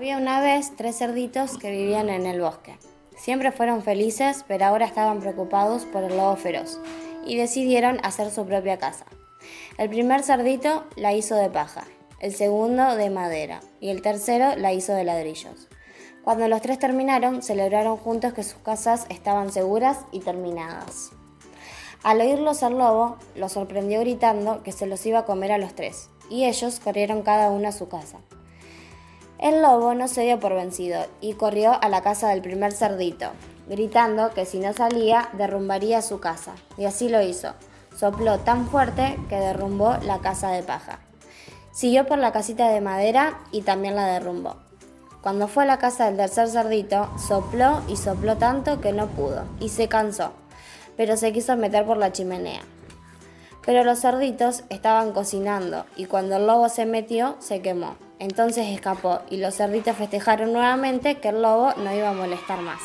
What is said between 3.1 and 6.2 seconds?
Siempre fueron felices, pero ahora estaban preocupados por el